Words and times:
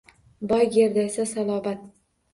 Boy 0.51 0.63
gerdaysa-salobat. 0.77 1.85